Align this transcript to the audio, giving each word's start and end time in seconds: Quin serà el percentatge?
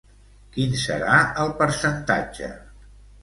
Quin 0.55 0.71
serà 0.83 1.19
el 1.43 1.53
percentatge? 1.61 2.49